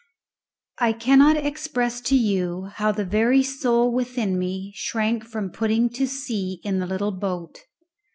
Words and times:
I 0.79 0.93
cannot 0.93 1.37
express 1.37 2.01
to 2.05 2.15
you 2.15 2.71
how 2.77 2.91
the 2.91 3.05
very 3.05 3.43
soul 3.43 3.93
within 3.93 4.39
me 4.39 4.71
shrank 4.73 5.23
from 5.23 5.51
putting 5.51 5.91
to 5.91 6.07
sea 6.07 6.59
in 6.63 6.79
the 6.79 6.87
little 6.87 7.11
boat. 7.11 7.59